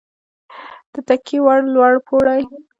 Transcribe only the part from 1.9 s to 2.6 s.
پوړی